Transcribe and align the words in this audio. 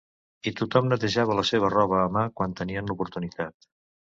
I 0.51 0.53
tothom 0.61 0.87
netejava 0.93 1.35
la 1.41 1.45
seva 1.49 1.69
roba 1.75 1.99
a 2.07 2.09
mà 2.17 2.25
quan 2.41 2.59
tenien 2.63 2.91
l'oportunitat. 2.93 3.71